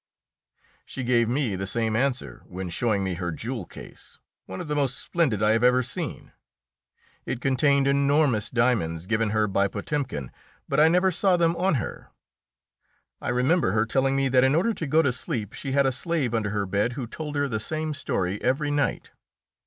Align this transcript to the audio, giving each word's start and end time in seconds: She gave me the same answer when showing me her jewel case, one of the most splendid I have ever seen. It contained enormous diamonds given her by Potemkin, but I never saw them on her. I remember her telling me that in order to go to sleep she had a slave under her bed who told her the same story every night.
She 0.83 1.03
gave 1.03 1.29
me 1.29 1.55
the 1.55 1.67
same 1.67 1.95
answer 1.95 2.41
when 2.47 2.71
showing 2.71 3.03
me 3.03 3.13
her 3.13 3.31
jewel 3.31 3.67
case, 3.67 4.17
one 4.47 4.59
of 4.59 4.67
the 4.67 4.73
most 4.75 4.97
splendid 4.97 5.43
I 5.43 5.51
have 5.51 5.63
ever 5.63 5.83
seen. 5.83 6.31
It 7.27 7.39
contained 7.39 7.85
enormous 7.87 8.49
diamonds 8.49 9.05
given 9.05 9.29
her 9.29 9.47
by 9.47 9.67
Potemkin, 9.67 10.31
but 10.67 10.79
I 10.79 10.87
never 10.87 11.11
saw 11.11 11.37
them 11.37 11.55
on 11.55 11.75
her. 11.75 12.09
I 13.21 13.29
remember 13.29 13.73
her 13.73 13.85
telling 13.85 14.15
me 14.15 14.27
that 14.29 14.43
in 14.43 14.55
order 14.55 14.73
to 14.73 14.87
go 14.87 15.03
to 15.03 15.11
sleep 15.11 15.53
she 15.53 15.73
had 15.73 15.85
a 15.85 15.91
slave 15.91 16.33
under 16.33 16.49
her 16.49 16.65
bed 16.65 16.93
who 16.93 17.05
told 17.05 17.35
her 17.35 17.47
the 17.47 17.59
same 17.59 17.93
story 17.93 18.41
every 18.41 18.71
night. 18.71 19.11